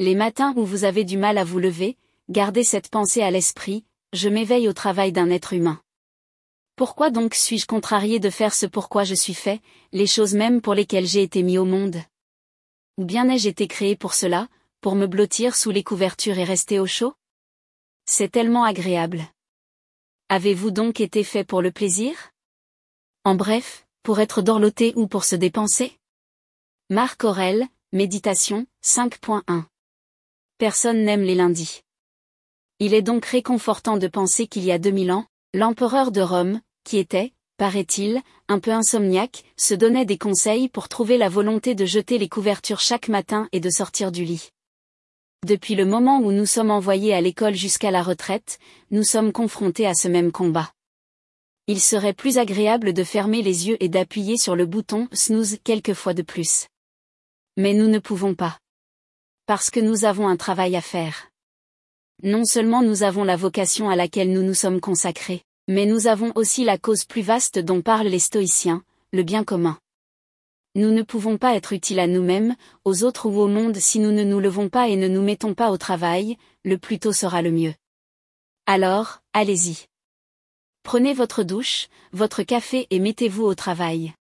[0.00, 1.96] Les matins où vous avez du mal à vous lever,
[2.28, 5.82] gardez cette pensée à l'esprit, je m'éveille au travail d'un être humain.
[6.76, 10.74] Pourquoi donc suis-je contrarié de faire ce pourquoi je suis fait, les choses mêmes pour
[10.74, 11.96] lesquelles j'ai été mis au monde?
[12.96, 14.46] Ou bien ai-je été créé pour cela,
[14.80, 17.14] pour me blottir sous les couvertures et rester au chaud?
[18.06, 19.24] C'est tellement agréable.
[20.28, 22.30] Avez-vous donc été fait pour le plaisir?
[23.24, 25.98] En bref, pour être dorloté ou pour se dépenser?
[26.88, 29.64] Marc Aurel, Méditation, 5.1.
[30.58, 31.82] Personne n'aime les lundis.
[32.80, 36.98] Il est donc réconfortant de penser qu'il y a 2000 ans, l'empereur de Rome, qui
[36.98, 42.18] était, paraît-il, un peu insomniaque, se donnait des conseils pour trouver la volonté de jeter
[42.18, 44.50] les couvertures chaque matin et de sortir du lit.
[45.46, 48.58] Depuis le moment où nous sommes envoyés à l'école jusqu'à la retraite,
[48.90, 50.72] nous sommes confrontés à ce même combat.
[51.68, 55.94] Il serait plus agréable de fermer les yeux et d'appuyer sur le bouton snooze quelques
[55.94, 56.66] fois de plus.
[57.56, 58.58] Mais nous ne pouvons pas.
[59.48, 61.30] Parce que nous avons un travail à faire.
[62.22, 66.32] Non seulement nous avons la vocation à laquelle nous nous sommes consacrés, mais nous avons
[66.34, 69.78] aussi la cause plus vaste dont parlent les stoïciens, le bien commun.
[70.74, 74.12] Nous ne pouvons pas être utiles à nous-mêmes, aux autres ou au monde si nous
[74.12, 77.40] ne nous levons pas et ne nous mettons pas au travail, le plus tôt sera
[77.40, 77.72] le mieux.
[78.66, 79.86] Alors, allez-y.
[80.82, 84.12] Prenez votre douche, votre café et mettez-vous au travail.